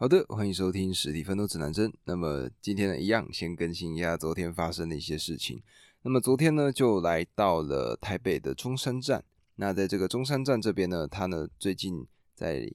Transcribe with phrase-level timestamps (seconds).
[0.00, 1.92] 好的，欢迎收听实体奋斗指南针。
[2.04, 5.62] 那么今天呢，一样先更新一下昨天发生的一些事情。
[6.00, 9.22] 那么昨天呢，就来到了台北的中山站。
[9.56, 12.72] 那在这个中山站这边呢，它呢最近在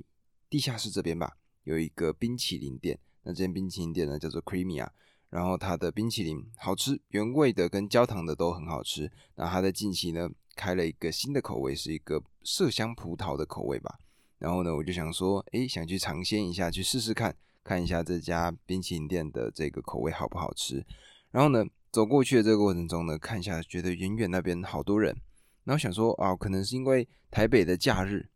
[0.51, 2.99] 地下室这边吧，有一个冰淇淋店。
[3.23, 4.87] 那这间冰淇淋店呢叫做 Creamia，
[5.31, 9.12] 然后它的冰淇淋好吃，原味的跟焦糖的都很好吃。
[9.33, 13.97] 那它在近期呢开了一个新的口味，是一个麝香葡萄的口味吧。
[14.38, 20.85] 然后呢，我就想说，哎，想去尝鲜一下，去试试看，看一下这家冰淇淋店的这个口味好不好吃。
[21.31, 25.16] 然后呢，走过去的这个过程中呢，看一下，觉得远远那边好多人。
[25.63, 28.29] 然后想说，啊，可能是因为台北的假日，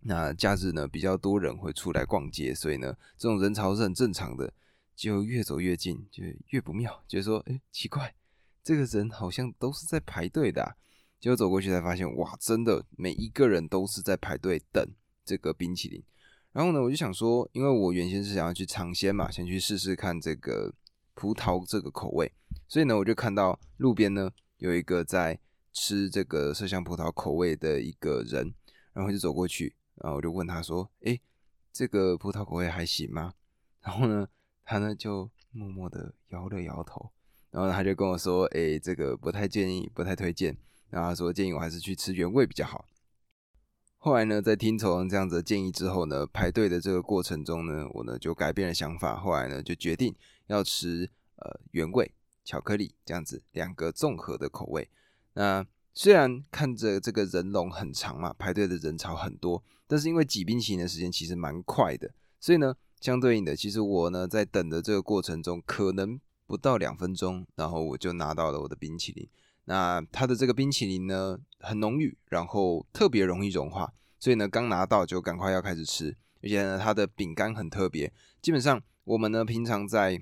[0.00, 4.52] 那假日呢比较多人会出来逛街，所以呢，这种人潮是很正常的。
[4.96, 8.14] 就越走越近，就越不妙，就说，哎，奇怪，
[8.62, 10.76] 这个人好像都是在排队的。
[11.18, 14.86] 结果走过去才发现，哇，真的每一个人都是在排队等。
[15.30, 16.02] 这个冰淇淋，
[16.50, 20.74] 然后呢，我就想说，因为我原先是想要去尝鲜嘛，想去试试看这个
[21.14, 22.32] 葡萄这个口味，
[22.66, 25.38] 所以呢，我就看到路边呢有一个在
[25.72, 28.52] 吃这个麝香葡萄口味的一个人，
[28.92, 31.20] 然后就走过去，然后我就问他说：“哎，
[31.72, 33.32] 这个葡萄口味还行吗？”
[33.82, 34.26] 然后呢，
[34.64, 37.08] 他呢就默默的摇了摇头，
[37.52, 40.56] 然后他就跟我说：“哎，这个不太建议，不太推荐。”
[40.90, 42.84] 然后他说：“建议我还是去吃原味比较好。”
[44.02, 49.14] 后来呢，在听从这样子的建议之后呢，排队的这个过程中呢，我呢就改变了想法。
[49.20, 52.10] 后来呢，就决定要吃呃原味
[52.42, 54.88] 巧克力这样子两个综合的口味。
[55.34, 69.28] 那虽然看着这个人龙很长嘛，排队的人潮很多，但是因为挤冰淇淋的时间其实蛮快的，所以呢，相对应的，其实我呢在等的这个过程中，可能不到两分钟，然后我就拿到了我的冰淇淋。
[69.70, 76.16] 那它的这个冰淇淋呢，很浓郁，然后特别容易融化，所以呢，刚拿到就赶快要开始吃。
[76.42, 80.20] 而且呢，它的饼干很特别，基本上我们呢平常在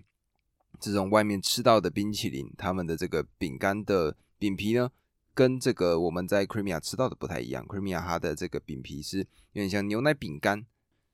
[0.78, 4.90] 这种外面吃到的冰淇淋，他们的这个饼干的饼皮呢，
[5.32, 7.64] 跟这个我们在 Creamia 吃到的不太一样。
[7.66, 9.20] Creamia 它的这个饼皮是
[9.52, 10.66] 有点像牛奶饼干，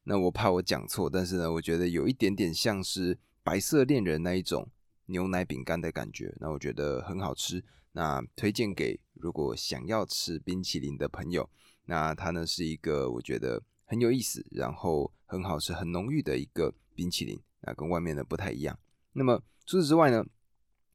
[0.03, 4.69] 那我怕我讲错，但是呢，我觉得有一点点像是白色恋人那一种
[5.06, 7.62] 牛奶饼干的感觉，那我觉得很好吃。
[7.94, 11.49] 那推荐给如果想要吃冰淇淋的朋友，
[11.87, 18.78] 那它呢是一个我觉得很有意思，然后很好吃、很浓郁的一个冰淇淋，那跟外面的不太一样。
[19.12, 20.25] 那么除此之外呢，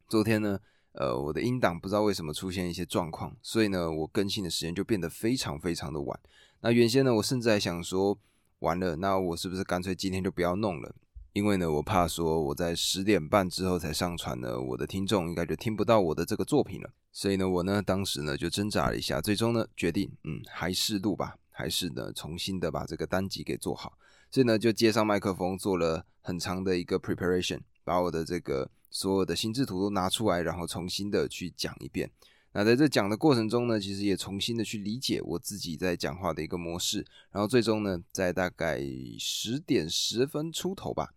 [0.08, 0.60] 昨天呢，
[0.92, 6.20] 呃，我的音档不知道为什么出现一些状况，所以呢，我更新的时间就变得非常非常的晚。
[6.62, 8.20] 那原先呢，我甚至还想说，
[8.60, 10.94] 完了，那我是不是干脆今天就不要弄了？
[11.34, 16.90] 因为呢，我怕说我在十点半之后才上传呢，我的听众应该就听不到我的这个作品了。
[17.12, 23.98] 所以呢，我呢当时呢就挣扎了一下，最终呢决定，嗯，还是录吧，还是呢重新的把这个单集给做好。
[24.32, 32.10] 所以呢就接上麦克风，做了很长的一个 preparation，把我的这个所有的心智图都拿出来，然后重新的去讲一遍。
[32.52, 37.06] 那在这讲的过程中呢，其实也重新的去理解我自己在讲话的一个模式。
[37.32, 38.82] 然后最终呢，在大概
[39.20, 41.14] 十点十分出头吧。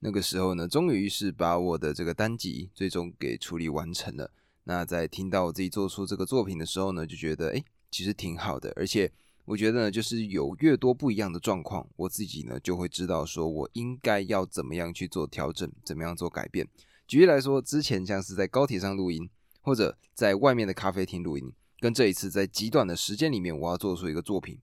[0.00, 4.30] 那个时候呢，终于是把我的这个单集最终给处理完成了。
[4.64, 8.72] 那在听到我自己做出这个作品的时候呢，就觉得哎，其实挺好的。
[8.76, 9.10] 而且
[9.44, 16.68] 我觉得呢，就是有越多不一样的状况，我自己呢就会知道说我应该要怎么样去做调整，怎么样做改变。
[17.06, 19.28] 举例来说，之前像是在高铁上录音，
[19.62, 24.60] 或者在外面的咖啡厅录音，跟这一次在极短的时间里面，我要做出一个作品。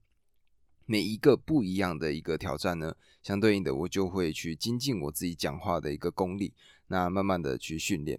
[0.86, 6.54] 每一个不一样的一个挑战呢，相对应的我就会去精进我自己讲话的一个功力，
[6.86, 8.18] 那慢慢的去训练。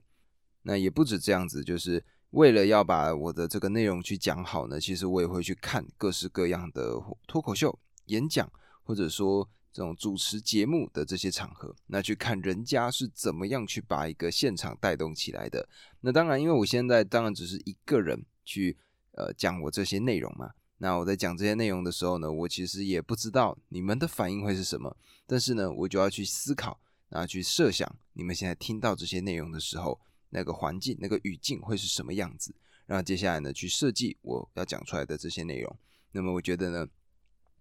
[0.63, 8.51] 那也不止这样子，就是为了要把我的这个内容去讲好呢，其实我也会去看各式各样的脱口秀、演讲，
[8.83, 15.69] 或者说这种主持节目的这些场合，那去看人家是怎么样去把一个现场带动起来的。
[16.01, 18.75] 那当然，因为我现在当然只是一个人去
[19.13, 20.51] 呃讲我这些内容嘛。
[20.79, 24.95] 那我在讲这些内容的时候呢，我其实也不知道你们的反应会是什么，
[25.25, 26.79] 但是呢，我就要去思考，
[27.09, 29.99] 然后去设想你们现在听到这些内容的时候，
[30.29, 32.53] 那个环境、那个语境会是什么样子，
[32.85, 35.75] 然后接下来呢，去设计我要讲出来的这些内容。
[36.11, 36.87] 那么我觉得呢，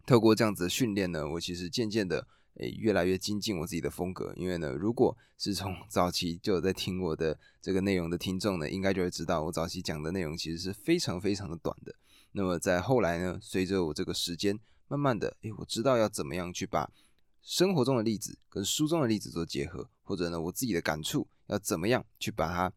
[0.07, 2.27] 透过这样子的训练呢，我其实渐渐的
[2.59, 4.35] 诶越来越精进我自己的风格。
[4.37, 11.95] 因为呢，如果是从 早期就有在听我的这个内容的听众呢，应该就会知道我早期讲的内容其实是非常非常的短的。
[12.37, 16.93] 那么在后来呢，随着我这个时间慢慢的，诶，我知道要怎么样去把
[17.41, 22.71] 生活中的例子跟书中的例子做结合，或者呢，我自己的感触要怎么样去把它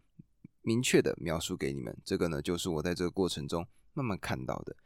[0.62, 4.78] 明确的描述给你们，这个呢，就是我在这个过程中慢慢看到的。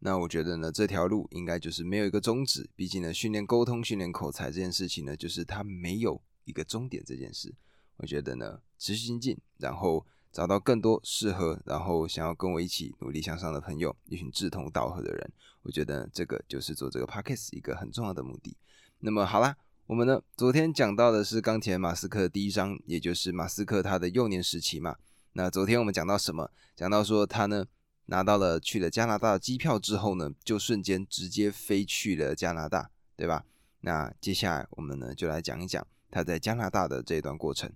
[0.00, 2.68] 那我觉得呢，这条路应该就是没有一个终止。
[2.74, 7.54] 毕竟呢，训练沟通、训练口才这件事情呢，就是它没有一个终点这件事。
[7.98, 10.04] 我觉得呢，持续精进，然后
[10.36, 15.32] 找到更多适合，然后想要跟我一起努力向上的朋友，一群志同道合的人。
[15.62, 18.54] 我觉得这个就是做这个 podcast 一个很重要的目的。
[18.98, 19.56] 那么好啦，
[19.86, 24.96] 我们呢昨天讲到的是钢铁马斯克第一章，也就是马斯克他的幼年时期嘛。
[25.32, 26.50] 那昨天我们讲到什么？
[26.76, 27.64] 讲到说他呢。
[28.08, 33.44] 拿到了去了加拿大的机票之后呢，就瞬间直接飞去了加拿大，对吧？
[33.80, 37.72] 那接下来我们呢就来讲一讲他在加拿大的这一段过程。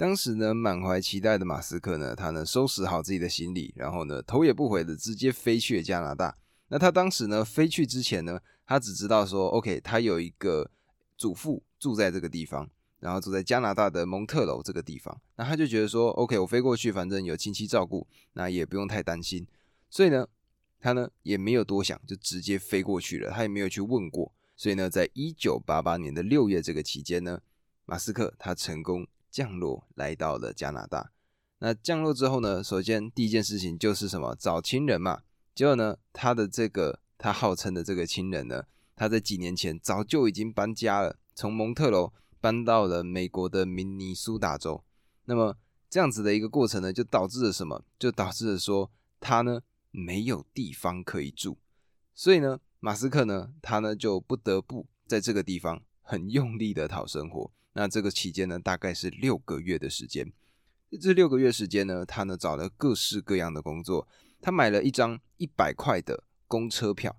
[0.00, 6.34] 当时呢满怀期待的马斯克呢，他呢收拾好自己的行李，然后呢头也不回的直接飞去了加拿大。
[6.68, 10.70] 那他当时呢飞去之前呢，他只知道说，OK，他有一个
[11.18, 12.70] 祖父住在这个地方，
[13.00, 15.20] 然后住在加拿大的蒙特楼这个地方。
[15.36, 19.46] 那他就觉得说，OK，我飞过去，反正有亲戚照顾，那也不用太担心。
[19.90, 20.26] 所以呢，
[20.80, 23.30] 他呢也没有多想，就直接飞过去了。
[23.30, 24.32] 他也没有去问过。
[24.56, 27.42] 所以呢，在一九八八年的六月这个期间呢，
[27.84, 31.12] 马斯克他成功降落来到了加拿大。
[31.58, 34.34] 那降落之后呢，首先第一件事情就是什么？
[34.34, 35.22] 找亲人嘛。
[35.54, 38.64] 结果呢，他的这个他号称的这个亲人呢，
[38.96, 44.82] 他在几年前早就已经搬家了，从蒙特楼搬到了美国的明尼苏达州。
[45.24, 45.56] 那么
[45.88, 47.84] 这样子的一个过程呢，就导致了什么？
[47.98, 49.60] 就导致了说他呢。
[49.92, 51.58] 没有地方可以住，
[52.14, 57.50] 所以呢，马斯克呢，他呢就不得不在这个地方很用力的讨生活。
[57.72, 60.32] 那这个期间呢，大概是六个月的时间。
[61.00, 64.08] 这六个月时间呢，他呢找了各式各样的工作。
[64.40, 67.14] 他买了一张一百块的公车票，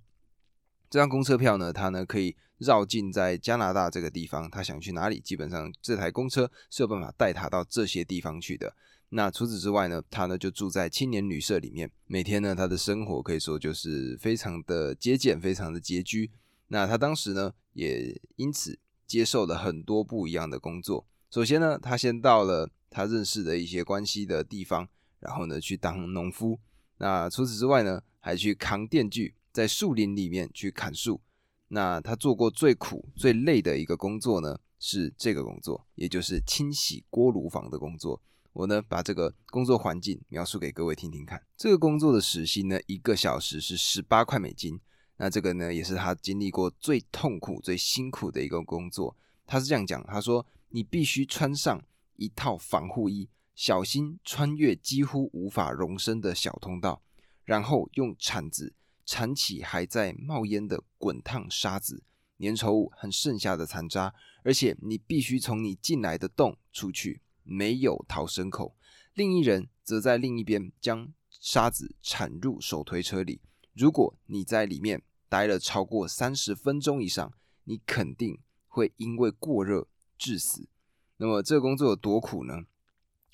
[0.90, 8.76] 这张公车票呢，他呢可以绕进在加拿大这个地方，他想去哪里，基本上这台公车是有办法带他到这些地方去的。
[9.10, 16.32] 那除此之外呢，他呢就住在青年旅社里面，每天呢他的生活可以说就是非常的节俭，非常的拮据。
[16.68, 18.80] 那他当时呢也因此
[19.12, 21.06] 接受了很多不一样的工作。
[21.30, 24.88] 首先呢，他先到了他认识的一些关系的地方，
[25.20, 26.58] 然后呢去当农夫。
[26.98, 31.20] 那除此之外呢，还去扛电锯，在树林里面去砍树。
[31.68, 38.22] 那他做过最苦最累的一个工作呢，是这个工作，也就是清洗锅炉房的工作。
[38.54, 41.44] 我呢，把这个工作环境描述给各位听听看。
[41.58, 44.80] 这个工作的时薪呢，一个小时是十八块美金。
[45.22, 49.16] 那这个呢，也是他经历过最痛苦、最辛苦的一个工作。
[49.46, 51.80] 他是这样讲，他说：“你必须穿上
[52.16, 57.04] 一套防护衣，小心穿越几乎无法容身的小通道，
[57.44, 58.74] 然后用铲子
[59.06, 62.02] 铲起还在冒烟的滚烫沙子、
[62.40, 68.76] 粘稠物和剩下的残渣，而且你必须从你进来的洞出去。”没有逃生口，
[69.14, 73.42] 另一人则在另一边将沙子铲入手推车里。
[73.74, 75.02] 如果你在里面
[75.32, 77.32] 待了超过三十分钟以上，
[77.64, 78.38] 你肯定
[78.68, 79.88] 会因为过热
[80.18, 80.68] 致死。
[81.16, 82.66] 那么这个工作有多苦呢？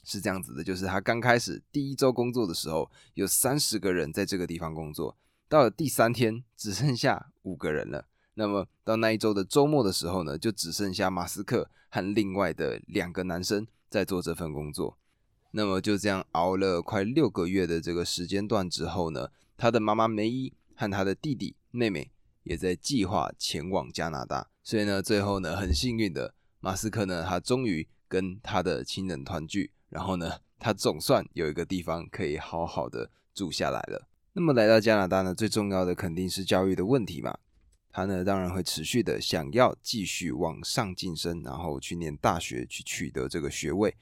[0.06, 5.18] 是这样子的，就是他刚开始第一周工作的时候，有三十个人在这个地方工作，
[5.50, 8.06] 到了第三天只剩下五个人了。
[8.36, 13.66] 那么到那一周的周末的时候呢，就只剩下马斯克和另外的两个男生。
[13.90, 14.98] 在做这份工作，
[15.52, 34.08] 那么就这样熬了快六个月的这个时间段之后呢，他的妈妈梅伊和他的弟弟妹妹也在计划前往加拿大，所以呢，最后呢，很幸运的马斯克呢，他终于跟他的亲人团聚，然后呢，他总算有一个地方可以好好的住下来了。
[34.34, 37.38] 那么来到加拿大呢，最重要的肯定是教育的问题嘛。
[37.92, 43.96] 他呢，当然会持续的想要继续往上晋升，然后去念大学，去取得这个学位。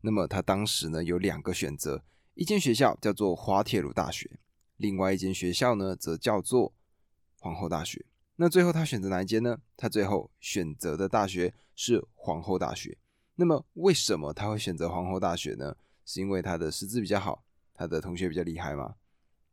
[0.00, 2.02] 那么他当时呢有两个选择，
[2.34, 4.38] 一间学校叫做滑铁卢大学，
[4.76, 6.72] 另外一间学校呢则叫做
[7.42, 8.06] 皇后大学。
[8.36, 9.58] 那最后他选择哪一间呢？
[9.76, 12.96] 他最后选择的大学是皇后大学。
[13.34, 15.76] 那么为什么他会选择皇后大学呢？
[16.06, 17.44] 是因为他的师资比较好，
[17.74, 18.94] 他的同学比较厉害吗？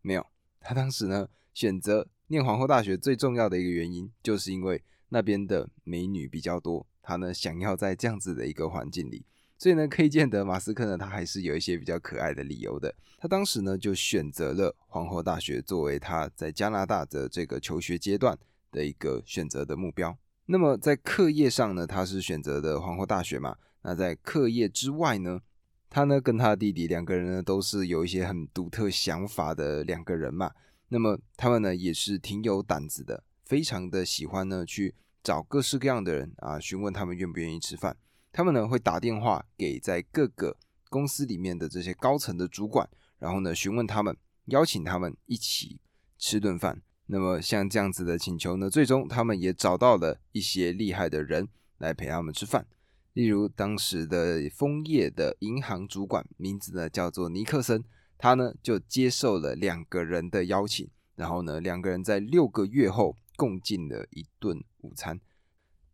[0.01, 0.23] 没有，
[0.59, 2.07] 他当时呢选择。
[2.31, 9.25] 念皇后大学最重要的一个原因，就是因为那边的美女比较多，他呢想要在这样子的一个环境里，
[9.59, 12.95] 所以呢可以见得马斯克呢他还是有一些比较可爱的理由的。
[13.19, 18.39] 他当时呢就选择了皇后大学作为他在加拿大的这个求学阶段
[18.71, 20.17] 的一个选择的目标。
[20.45, 23.57] 那么在课业上呢，他是选择的皇后大学嘛？
[23.81, 25.41] 那在课业之外呢，
[25.89, 30.51] 他呢跟他弟弟两个人呢都是有一些很独特想法的两个人嘛。
[30.87, 37.97] 那么他们呢也是挺有胆子的，非常的喜欢呢去找各式各样的人啊，询问他们愿不愿意吃饭。
[38.31, 40.55] 他们呢会打电话给在各个
[40.89, 45.79] 公司里面的这些高层的主管，然后呢询问他们，邀请他们一起
[46.17, 46.81] 吃顿饭。
[47.07, 51.47] 那么像这样子的请求呢，最终他们也找到了一些厉害的人
[51.79, 52.67] 来陪他们吃饭。
[53.13, 57.83] 例如当时的枫叶的银行主管，名字呢叫做尼克森，
[58.17, 65.19] 他呢就接受了两个人的邀请，然后呢两个人在六个月后共进了一顿午餐。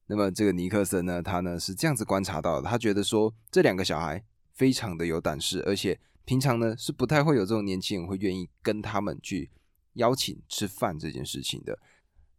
[0.07, 9.49] 那么这个尼克森呢，他呢是这样子观察到的，他觉得说这两个小孩非常的有胆识，而且平常呢是不太会有这种年轻人会愿意跟他们去
[9.93, 11.79] 邀请吃饭这件事情的。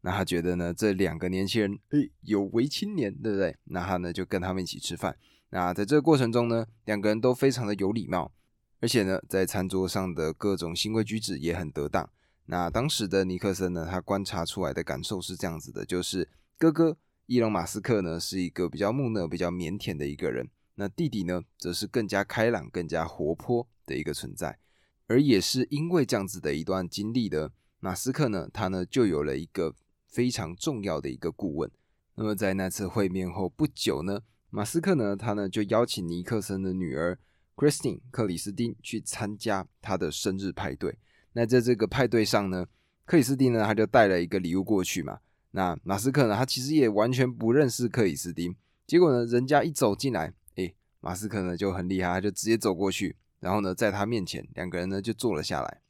[0.02, 3.56] 那他觉得呢这两个年轻人诶有为青年，对不对？
[3.64, 5.16] 那他呢就跟他们一起吃饭。
[5.50, 8.30] 那在这个过程中呢，两个人都非常的有礼貌，
[8.78, 12.08] 而且呢在餐桌上的各种行为举止也很得当。
[12.44, 16.96] 那当时的尼克森呢，他观察出来的感受是这样子的，就是哥哥。
[17.26, 24.58] 伊隆马斯克呢是一个比较木讷、比较腼腆的一个人，那弟弟呢则是更加开朗、更加活泼的一个存在。
[25.08, 29.74] 而也是因为这样子的一段经历的马斯克呢，他呢就有了一个
[30.06, 31.68] 非常重要的一个顾问。
[32.14, 37.18] 那么在那次会面后不久呢，马斯克呢他呢就邀请尼克森的女儿
[37.56, 40.98] Christine 克里斯汀去参加他的生日派对。
[41.32, 42.66] 那在这个派对上呢，
[43.04, 45.18] 克里斯汀呢他就带了一个礼物过去嘛。
[45.56, 46.36] 那马斯克呢？
[46.36, 48.54] 他其实也完全不认识克里斯汀。
[48.86, 55.80] 结果呢，人家一走进来，哎，马斯克呢就很厉害，他就直接走过去，然后呢，在他面前，两个人呢就坐了下来。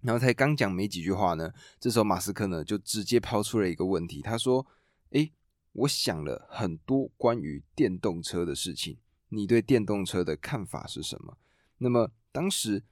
[0.00, 4.66] 然后才刚讲没几句话呢，这时候马斯克呢就直接抛出了一个问题，他说
[5.14, 5.30] ：“哎，
[5.70, 8.98] 我想了很多关于电动车的事情，
[9.28, 11.38] 你对电动车的看法是什么？”
[11.78, 12.82] 那么当时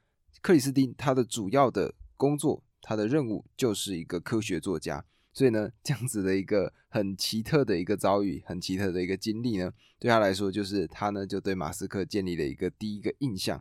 [0.40, 5.04] 克里斯汀他的主要的工作，他的任务就是一个科学作家。
[5.34, 13.60] 所以呢，这样子的一个很奇特的一个遭遇，很奇特的一个经历呢，对他来说，就是他呢就对马斯克建立了一个第一个印象。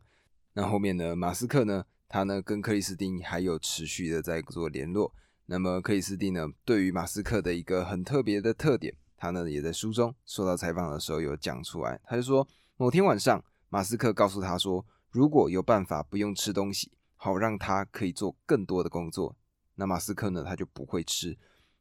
[0.54, 5.12] 那后面呢，马斯克呢，他呢跟克里斯汀还有持续的在做联络。
[5.48, 12.00] 那么克里斯汀呢，对于马斯克的一个很特别的特点，他呢也在书中受到采访的时候有讲出来。
[12.04, 19.36] 他就说，某天晚上，马斯克告诉他说，如果有办法不用吃东西，好让他可以做更多的工作，
[19.74, 21.36] 那马斯克呢他就不会吃。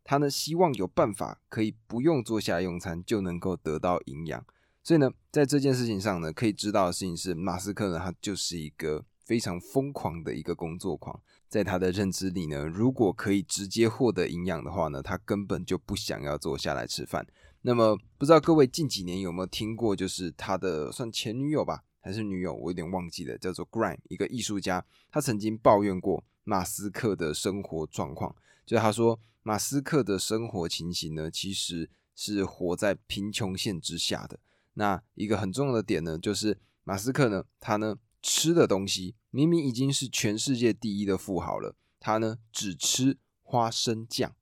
[0.05, 4.45] 他呢希望有办法可以不用坐下用餐就能够得到营养，
[4.83, 17.27] 所以呢，在这件事情上呢，可以知道的事情是，马斯克呢他就是一个非常疯狂的一个工作狂，在他的认知里呢，如果可以直接获得营养的话呢，他根本就不想要坐下来吃饭。
[17.65, 28.35] 那么不知道各位近几年有没有听过，就是他的算前女友吧，还是女友，我有点忘记了，叫做 Grime，一个艺术家，他曾经抱怨过马斯克的生活状况，
[28.65, 29.21] 就他说。
[29.45, 34.39] 马斯克的生活情形呢，其实是活在贫穷线之下的。
[34.75, 44.37] 那一个很重要的点呢，就是马斯克呢，他呢吃的东西明明已经是全世界第一的富豪了，他呢只吃花生酱，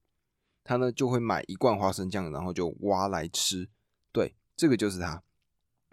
[0.62, 3.70] 他呢就会买一罐花生酱，然后就挖来吃。
[4.12, 5.22] 对，这个就是他，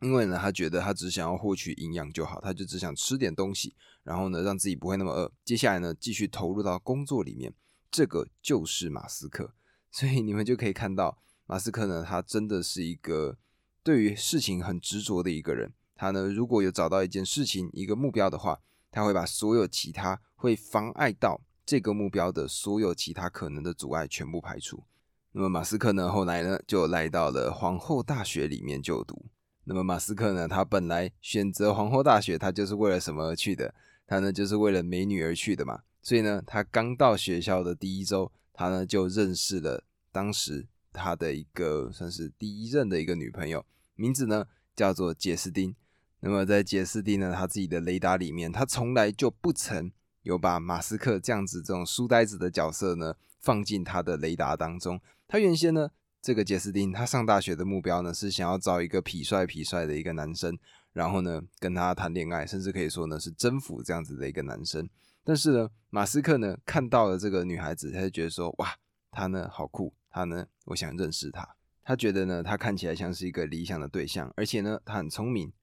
[0.02, 5.32] 因为呢，他觉得他只想要获取营养就好，他就只想吃点东西，然后呢，让自己不会那么饿。
[5.44, 7.54] 接下来呢，继续投入到工作里面。
[7.90, 9.54] 这个就是马斯克，
[9.90, 13.38] 所以你们就可以看到，马斯克呢，他真的是一个
[13.82, 15.74] 对于事情很执着的一个人。
[15.96, 18.60] 他呢，如果有找到一件事情、一个目标的话，
[18.92, 24.84] 他会把所有其他会妨碍到这个目标的所有其他可能的阻碍全部排除。
[25.32, 29.27] 那么，马斯克呢，后来呢，就来到了皇后大学里面就读。
[29.70, 33.76] 那么，马斯克呢，他本来选择皇后大学，他就是为了什么而去的？
[34.08, 35.82] 他呢，就是为了美女而去的嘛。
[36.02, 45.76] 所以呢，他刚到学校的第一周，他呢就认识了当时他的一个算是第一任的一个女朋友，名字呢叫做杰斯丁。
[46.22, 55.02] 那么在杰斯丁呢，他自己的雷达里面，他从来就不曾有把马斯克这样子这种书呆子的角色呢放进他的雷达当中。
[55.28, 55.92] 他原先呢，
[56.28, 60.60] 这个杰斯丁他上大学的目标呢是想要找一个痞帅痞帅的一个男生，
[60.92, 64.90] 然后呢跟他谈恋爱，甚至可以说呢是征服这样子的一个男生。
[65.24, 68.76] 但是呢，马斯克呢看到了这个女孩子，他就觉得说，哇，
[69.10, 71.48] 她呢好酷，她呢，我想认识她。
[71.82, 75.54] 他觉得呢，她看起来像是一个理想的对象，而且呢，她很聪明，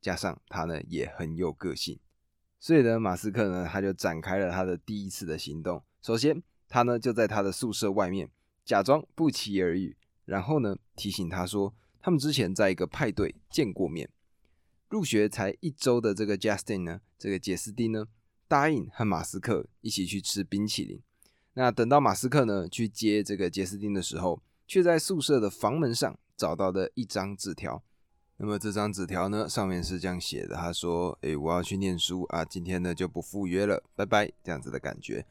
[0.00, 1.98] 加上她呢也很有个性。
[2.60, 5.82] 所以呢，马斯克呢他就展开了他的第一次的行动。
[6.00, 8.30] 首先，他呢就在他的宿舍外面
[8.66, 9.96] 假装不期而遇，
[10.26, 14.10] 然后呢提醒他说，他们之前在一个派对见过面。
[14.90, 18.08] 入学才一周的这个 Justin 呢，这个杰斯丁呢。
[18.48, 21.02] 答应和马斯克一起去吃冰淇淋。
[21.54, 27.82] 那等到马斯克呢去接这个杰斯丁的时候，却在宿舍的房门上找到了一张纸条。
[28.36, 35.26] 那么这张纸条呢，上面是这样写的：他说：“诶，我要去念书啊，今天呢就不赴约了，拜拜。”这样子的感觉。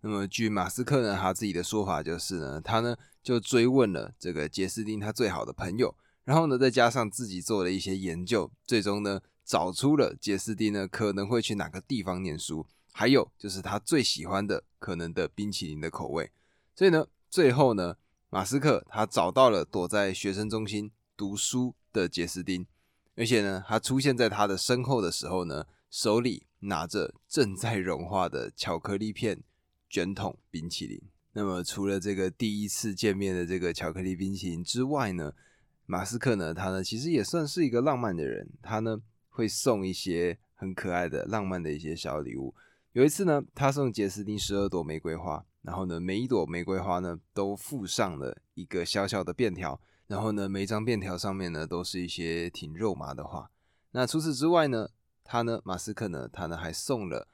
[0.00, 16.30] 那么据马斯克呢，他自己的说法就是呢，他呢就追问了这个杰斯丁他最好的朋友，然后呢再加上自己做了一些研究，最终呢找出了杰斯丁呢可能会去哪个地方念书，还有就是他最喜欢的可能的冰淇淋的口味。
[16.76, 17.96] 所以呢，最后呢，
[18.30, 22.64] 马斯克他找到了躲在学生中心读书的杰斯丁，
[23.16, 29.42] 而且呢，他出现在他的身后的时候呢，手里拿着正在融化的巧克力片。
[29.88, 31.00] 卷筒冰淇淋。
[31.32, 35.32] 那么，除了这个第一次见面的这个巧克力冰淇淋之外呢，
[35.86, 38.48] 马斯克呢，他呢其实也算是一个浪漫的人。
[38.60, 42.54] 他呢会送一些很可爱的、浪漫的一些小礼物。
[42.92, 53.50] 有一次呢，他送杰斯汀十二朵玫瑰花，然后呢，每一朵玫瑰花呢都附上了一个小小的便条，然后呢，每张便条上面呢都是一些挺肉麻的话。
[53.92, 54.88] 那除此之外呢，
[55.22, 57.28] 他呢，马斯克呢，他呢还送了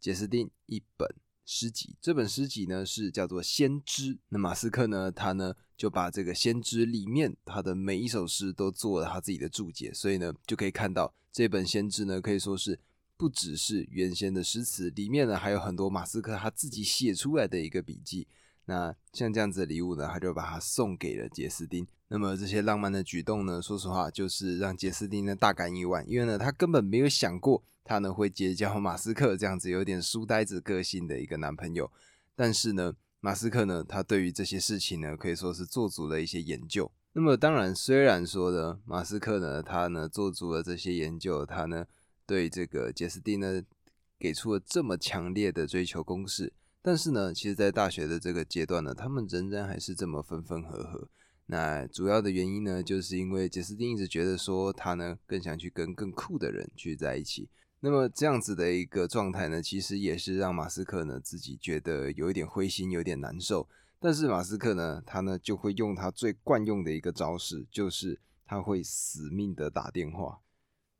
[0.00, 1.08] 杰斯汀一本。
[1.46, 12.80] 诗集这本诗集呢是叫做《先知》，那马斯克呢，他呢就把这个《先知》里面他的每一首诗都做了他自己的注解，所以呢就可以看到这本《先知》呢可以说是
[13.16, 18.26] 不只是原先的诗词，里面呢还有很多马斯克他自己写出来的一个笔记。
[18.66, 21.86] 那像这样子的礼物呢，他就把它送给了杰斯丁。
[22.08, 27.62] 那么这些浪漫的举动呢，说实话就是让杰斯丁呢大感意外，因为呢他根本没有想过。
[27.86, 31.92] 他呢会结交马斯克这样子有点书呆子个性的一个男朋友，
[32.34, 36.90] 但是呢，马斯克呢，他对于这些事情呢，可以说是做足了一些研究。
[37.12, 41.84] 那么当然，虽然说呢，马斯克呢，他呢做足了这些研究，他呢
[42.24, 43.62] 对这个杰斯丁呢
[44.18, 46.54] 给出了这么强烈的追求攻势，
[46.86, 51.08] 但是呢，其实，在大学的这个阶段呢，他们仍然还是这么分分合合。
[51.46, 57.48] 那主要的原因呢，就是因为杰斯汀一直觉得说，他呢更想去跟更酷的人去在一起。
[57.80, 63.66] 那么这样子的一个状态呢，其实也是让马斯克呢自己觉得有一点灰心，有点难受。
[63.98, 70.40] 但是马斯克呢，他呢就会用他最惯用的一个招式，就是他会死命的打电话。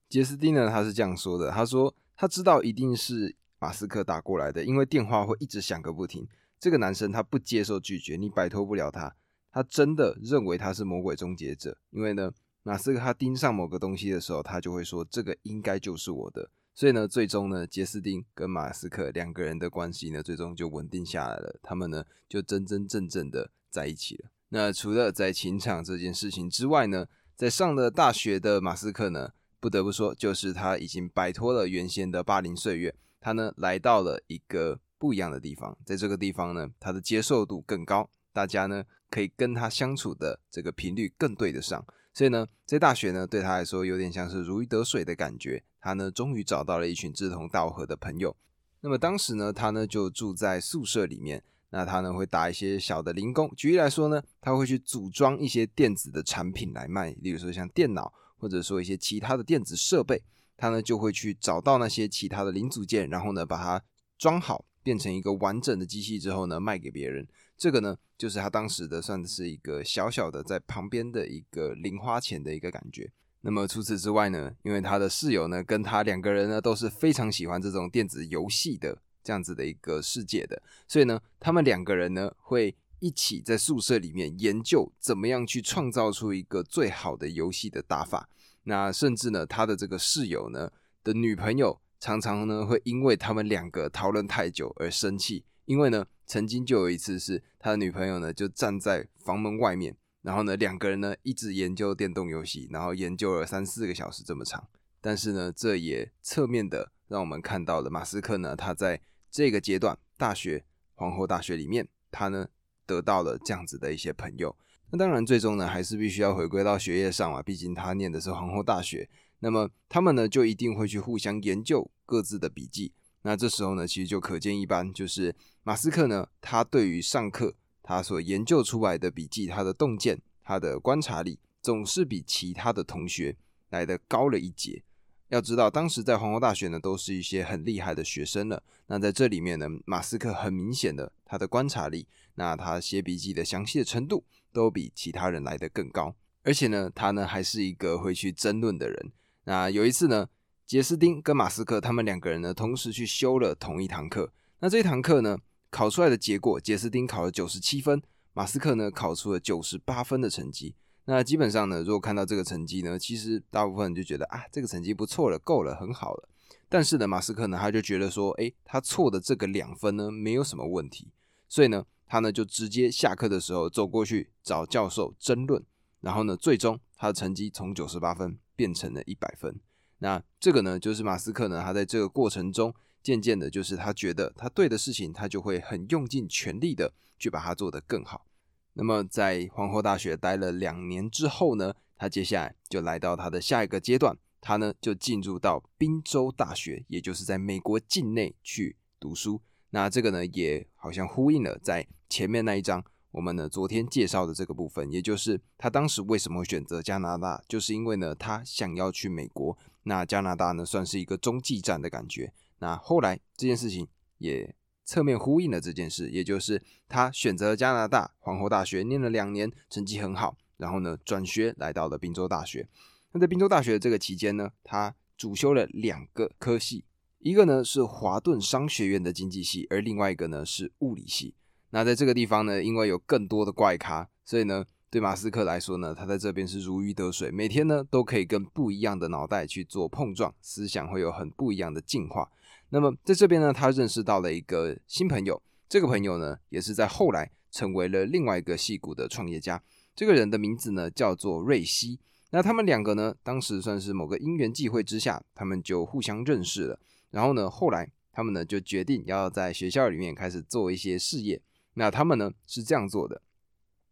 [0.09, 6.27] 杰斯汀呢，他是这样说的：他说他知道一定是马斯克打过来的，因为电话会一直响个不停。
[6.59, 9.15] 这个男生他不接受拒绝，你摆脱不了他。
[9.53, 16.51] 他真的认为他是魔鬼终结者，因为呢，马斯克他盯上某个东西的时候，他就会说这个应该就是我的。
[16.75, 21.57] 所以呢，最终呢，杰斯汀跟马斯克两个人的关系呢，最终就稳定下来了。
[21.63, 24.31] 他们呢，就真真正正的在一起了。
[24.49, 35.75] 那除了在情场这件事情之外呢，在上了大学的马斯克呢，不得不说，就是他已经摆脱了原先的霸凌岁月，他呢，来到了一个不一样的地方。
[35.83, 41.83] 在这个地方呢，他的接受度更高，大家呢，可以跟他相处的这个频率更对得上。
[42.13, 45.65] 所以呢，在大学呢，对他来说有点像是如鱼得水的感觉。
[45.81, 48.37] 他呢，终于找到了一群志同道合的朋友。
[48.83, 51.43] 那么当时呢，他呢就住在宿舍里面。
[51.71, 53.51] 那他呢会打一些小的零工。
[53.57, 60.23] 举例来说呢，他会去组装一些电子的产品来卖，例如说像电脑，或者说一些其他的电子设备。
[60.57, 63.83] 他呢就会去找到那些其他的零组件，然后呢把它
[64.19, 67.27] 装好，变成一个完整的机器之后呢，卖给别人。
[67.57, 73.11] 这个呢，就是他当时的算是一个小小的在旁边的一个零花钱的一个感觉。
[73.43, 88.29] 那么除此之外呢，因为他的室友呢跟他两个人呢都是非常喜欢这种电子游戏的这样子的一个世界的，所以呢，他们两个人呢会一起在宿舍里面研究怎么样去创造出一个最好的游戏的打法。
[88.65, 90.71] 那甚至呢，他的这个室友呢
[91.03, 96.05] 的女朋友常常呢会因为他们两个讨论太久而生气，因为呢。
[96.27, 104.67] 曾经就有一次，是他的女朋友呢，就站在房门外面，然后呢，两个人呢一直研究电动游戏，然后研究了三四个小时这么长。
[105.03, 112.49] 但是呢，这也侧面的让我们看到了马斯克呢，他在这个阶段，大学皇后大学里面，他呢
[112.87, 114.57] 得到了这样子的一些朋友。
[114.91, 119.09] 那当然，最终呢，还是必须要回归到学业上嘛，毕竟他念的是皇后大学。
[119.41, 122.93] 那么他们呢，就一定会去互相研究各自的笔记。
[123.23, 133.37] 那这时候呢，其实就可见一斑，就是马斯克呢，他对于上课他所研究出来的笔记，他的洞见，他的观察力，总是比其他的同学
[133.71, 134.83] 来的高了一截。
[135.29, 138.63] 要知道，当时在皇后大学呢，都是一些很厉害的学生了。
[138.87, 146.15] 那在这里面呢，马斯克很明显的他的观察力，那他写笔记的详细的程度，都比其他人来的更高。
[146.43, 149.13] 而且呢，他呢还是一个会去争论的人。
[149.45, 150.29] 那有一次呢。
[150.67, 154.33] 杰斯丁跟马斯克他们两个人呢，同时去修了同一堂课。
[154.61, 155.37] 那这一堂课呢，
[155.69, 160.75] 考出来的结果，杰斯丁考了九十七分，马斯克呢考出了九十八分的成绩。
[161.05, 166.31] 那基本上呢，如果看到这个成绩呢，其实大部分人就觉得啊，这个成绩不错了，够了，很好了。
[166.75, 171.07] 但是呢，马斯克呢他就觉得说，诶，他错的这个两分呢没有什么问题，
[171.49, 175.65] 所以呢，他呢就直接下课的时候走过去找教授争论，
[176.01, 179.55] 然后呢，最终他的成绩从九十八分变成了一百分。
[179.99, 188.27] 那这个呢，就是马斯克呢，他在这个过程中，渐渐的，就是他觉得他对的事情，他就会很用尽全力的去把它做得更好。
[188.73, 199.41] 那么在皇后大学待了两年之后呢，他接下来就来到他的下一个阶段，他呢就进入到宾州大学，也就是在美国境内去读书。
[199.71, 209.57] 那这个呢，也好像呼应了在前面那一章我们呢昨天介绍的这个部分，也就是他当时为什么会选择加拿大，就是因为呢他想要去美国。
[209.85, 212.31] 那加拿大呢，算是一个中继站的感觉。
[212.59, 214.55] 那后来这件事情也
[214.85, 222.69] 侧面呼应了这件事，也就是他选择加拿大皇后大学念了两年，成绩很好，然后呢转学来到了宾州大学。
[223.15, 226.85] 那在宾州大学这个期间呢，他主修了两个科系，
[227.21, 231.35] 一个呢是华顿商学院的经济系，而另外一个呢是物理系。
[231.71, 234.67] 那在这个地方呢，因为有更多的怪咖，所以呢。
[234.91, 242.31] 对马斯克来说呢，他在这边是如鱼得水，每天呢都可以跟不一样的脑袋去做碰撞，思想会有很不一样的进化。
[242.69, 249.61] 那么在这边呢，他认识到了一个新朋友，这个朋友呢也是在后来成为了另外一个戏骨的创业家。
[249.97, 251.99] 这个人的名字呢叫做瑞希。
[252.35, 256.81] 那他们两个呢，当时算是某个因缘际会之下，他们就互相认识了。
[257.13, 261.41] 然后呢，后来他们呢就决定要在学校里面开始做一些事业。
[261.75, 263.23] 那他们呢是这样做的。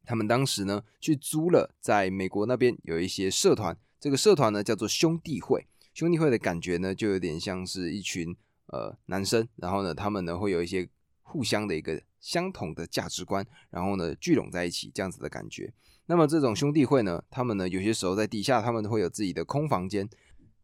[0.05, 5.64] 他们当时呢，去租了在美国那边有一些社团，这个社团呢叫做兄弟会。
[5.94, 10.88] 兄弟会的感觉呢，就有点像是一群呃男生，然后呢，他们呢会有一些
[11.22, 15.72] 互相的一个相同的价值观，然后呢聚拢在一起这样子的感觉。
[16.06, 20.08] 那么这种兄弟会呢，他们呢有些时候在底下，他们会有自己的空房间。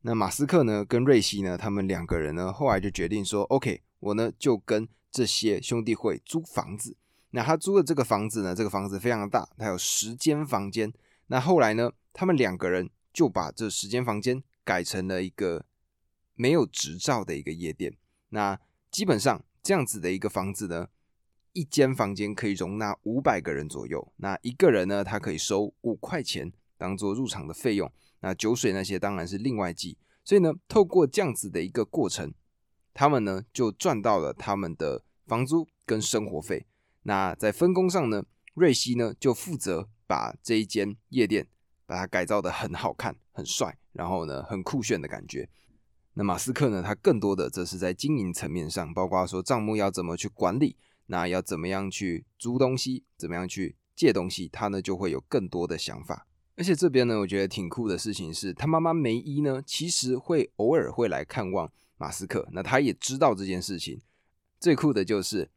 [0.03, 6.97] 那马斯克呢跟瑞希呢，他们两个人呢后来就决定说，OK，我呢就跟这些兄弟会租房子。
[7.31, 8.55] 那他租的这个房子呢？
[8.55, 10.91] 这个房子非常大，它有十间房间。
[11.27, 15.67] 那后来呢，他们两个人就把这十间房间改成了一个
[16.35, 17.95] 没有执照的一个夜店。
[18.31, 18.59] 那
[18.91, 20.89] 基本上这样子的一个房子呢，
[21.53, 24.13] 一间房间可以容纳五百个人左右。
[24.17, 27.91] 那一个人呢，他可以收五块钱当做入场的费用。
[28.21, 29.97] 那酒水那些当然是另外计。
[30.25, 32.35] 所以呢，透过这样子的一个过程，
[32.93, 36.67] 他们呢就赚到了他们的房租跟生活费。
[37.05, 41.47] 那在分工上呢，瑞希呢就负责把这一间夜店
[41.87, 45.49] 把它改造的很好看、很帅，然后呢很酷炫的感觉。
[46.15, 50.77] 那马斯克呢，他更多的则是在经营层面上，包括说账目要怎么去管理，
[51.09, 56.27] 那要怎么样去租东西，怎么样去借东西，他呢就会有更多的想法。
[56.57, 64.01] 而且这边呢，我觉得挺酷的事情是他妈妈梅伊呢，其实会偶尔会来看望马斯克，那他也知道这件事情。
[64.59, 65.51] 最酷的就是。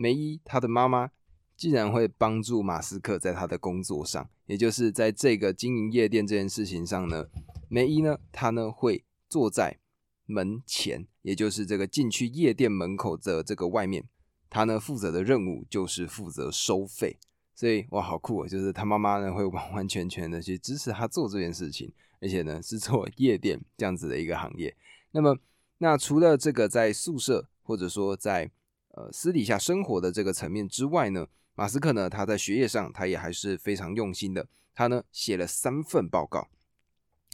[0.00, 1.10] 梅伊他的妈妈
[1.56, 7.26] 竟然会帮助马斯克在他的工作上，也就是在这个经营夜店这件事情上呢，
[7.68, 9.80] 梅伊呢，他呢会坐在
[10.24, 14.08] 门前，也就是这个进去夜店门口的这个外面，
[14.50, 17.18] 他呢负责的任务就是负责收费，
[17.54, 18.48] 所以哇，好酷啊！
[18.48, 24.76] 就是他妈妈呢会完完全全的去支持他做这件事情，而且呢是做夜店这样子的一个行业。
[25.12, 25.38] 那么，
[25.78, 28.50] 那除了这个在宿舍或者说在
[28.92, 34.48] 呃，私底下生活的这个层面之外呢，马斯克呢，他在学业上他也还是非常用心的。
[34.74, 36.48] 他呢写了三份报告，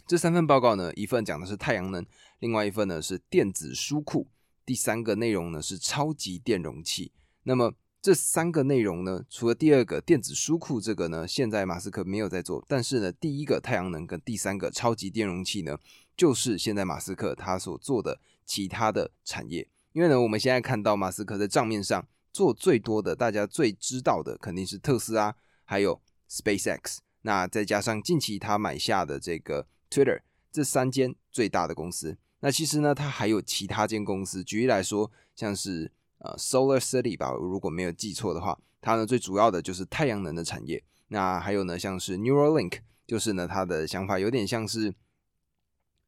[0.05, 2.05] 这三份报告呢，一份讲的是太阳能，
[2.39, 4.27] 另外一份呢是电子书库，
[4.65, 7.11] 第三个内容呢是超级电容器。
[7.43, 15.77] 那么这三个内容呢，除了第二个电子书库这个呢，现在马斯克没有在做，但是呢，第一个太阳能跟第三个超级电容器呢，
[16.15, 19.67] 就是现在马斯克他所做的其他的产业。
[19.93, 26.97] 因为呢，我们现在看到马斯克在账面上做最多的，大家最知道的肯定是特斯拉，还有 SpaceX。
[27.21, 32.17] 那再加上近期他买下的这个 Twitter，这三间最大的公司。
[32.45, 40.83] 那其实呢，他还有其他间公司，举例来说，像是呃 Solar City 吧，如果没有记错的话，它呢最主要的就是太阳能的产业。
[41.07, 44.93] 那还有呢，像是 Neuralink，就是呢他的想法有点像是。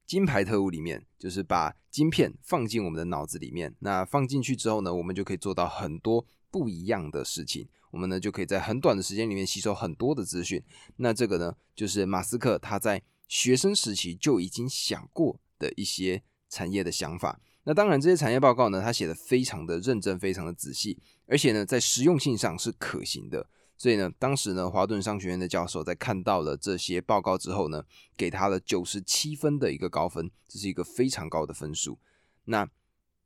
[0.06, 7.68] 金牌特务里面就是把晶片放进我们的脑子里面，那放进去之后呢，我们就可以做到很多不一样的事情。
[7.90, 10.64] 我们呢就可以在很短的时间里面吸收很多的资讯。
[10.98, 17.40] 那这个呢，就是马斯克他在学生时期就已经想过的一些产业的想法。
[17.64, 23.46] 那当然，这些产业报告呢，他写的非常的认真，非常的仔细，而且呢，在实用性上是可行的。
[23.78, 27.84] 所以呢，当时呢，华顿商学院的教授在看到了这些报告之后呢，
[28.16, 32.00] 给他了九十七分的一个高分，这是一个非常高的分数。
[32.46, 32.68] 那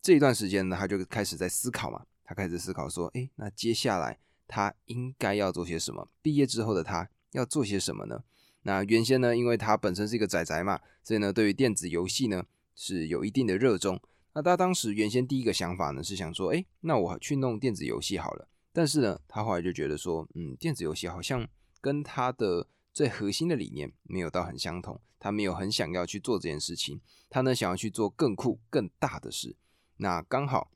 [0.02, 6.10] 这一段时间呢，他就开始在思考嘛，他开始思考说，诶，那接下来他应该要做些什么？
[6.22, 8.24] 毕业之后的他要做些什么呢？
[8.64, 12.46] 那原先呢，因为他本身是一个仔仔嘛，所以呢，对于电子游戏呢
[12.76, 14.00] 是有一定的热衷。
[14.34, 18.48] 那他当时原先第一个想法呢是想说，诶，那我去弄电子游戏好了。
[18.72, 21.48] 但是呢，他后来就觉得说，嗯，电子游戏好像
[21.82, 29.58] 跟他的最核心的理念没有到很相同，他没有很想要去做这件事情，他呢想要去做更酷、更大的事。
[29.98, 30.72] 那刚好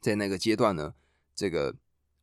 [0.00, 0.94] 在那个阶段呢，
[1.34, 1.76] 这个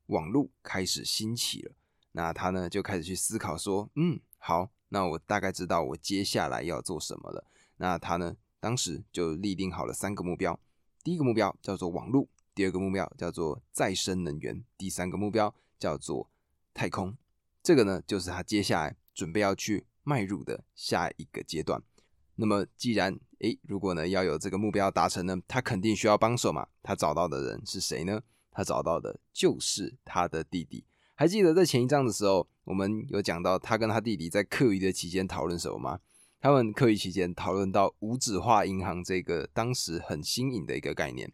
[0.07, 1.71] 网络开始兴起了，
[2.11, 7.45] 那他呢就开始去思考说，嗯，好，那我大概知道我接下来要做什么了。
[7.77, 10.59] 那他呢当时就立定好了三个目标，
[11.03, 12.27] 第一个目标叫做网络。
[12.53, 16.29] 第二个目标叫做再生能源，第三个目标叫做
[16.73, 17.15] 太空。
[17.63, 21.81] 这个呢，就是他接下来准备要去迈入的下一个阶段。
[22.35, 26.67] 那么，既然诶，如果呢要有这个目标达成呢，他肯定需要帮手嘛。
[26.83, 28.21] 他找到的人是谁呢？
[28.51, 30.83] 他找到的就是他的弟弟。
[31.21, 35.99] 还记得在前一章的时候，我们有讲到他跟他弟弟在课余的期间讨论什么吗？
[36.39, 41.31] 他们课余期间讨论到无纸化银行这个当时很新颖的一个概念。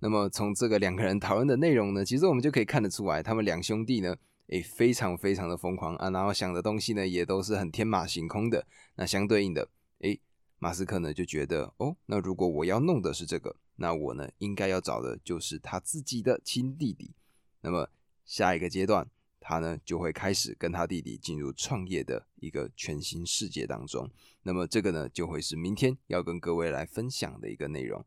[0.00, 4.14] 那么从这个两个人讨论的内容呢，其实我们就可以看得出来，他们两兄弟呢，
[4.48, 8.66] 诶，非常非常的疯狂啊，然后想的东西呢，也都是很天马行空的。
[8.96, 9.66] 那相对应的，
[10.00, 10.20] 诶，
[10.58, 17.14] 马斯克呢就觉得，哦，那如果我要弄的是这个，那我呢应该要找的就是他自己的亲弟弟。
[17.62, 17.88] 那么
[18.26, 19.08] 下一个阶段，
[19.42, 24.08] 他呢就会开始跟他弟弟进入创业的一个全新世界当中。
[24.44, 28.04] 那么这个呢，就会是明天要跟各位来分享的一个内容。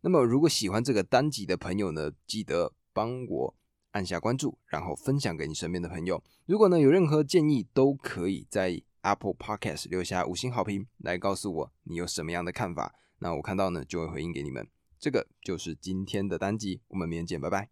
[0.00, 3.54] 那么，如果喜欢这个单集的朋友呢，记得帮我
[3.90, 6.22] 按下关注，然后分享给你身边的朋友。
[6.46, 12.94] 如果呢有任何建议，都可以在 Apple Podcast 留下五星好评，来告诉我你有什么样的看法。
[13.18, 14.66] 那我看到呢就会回应给你们。
[15.00, 17.66] 这个就是今天的单集，我们明天见，拜拜。